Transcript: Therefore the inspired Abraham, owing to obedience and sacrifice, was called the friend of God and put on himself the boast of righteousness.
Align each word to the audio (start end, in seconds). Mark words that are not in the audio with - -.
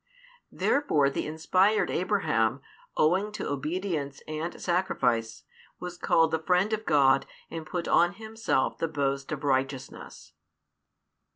Therefore 0.51 1.11
the 1.11 1.27
inspired 1.27 1.91
Abraham, 1.91 2.61
owing 2.97 3.31
to 3.33 3.47
obedience 3.47 4.19
and 4.27 4.59
sacrifice, 4.59 5.43
was 5.79 5.95
called 5.99 6.31
the 6.31 6.39
friend 6.39 6.73
of 6.73 6.87
God 6.87 7.27
and 7.51 7.67
put 7.67 7.87
on 7.87 8.13
himself 8.13 8.79
the 8.79 8.87
boast 8.87 9.31
of 9.31 9.43
righteousness. 9.43 10.33